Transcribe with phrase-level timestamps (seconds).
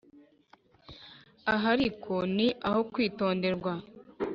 [1.53, 3.73] aha ariko ni aho kwitonderwa,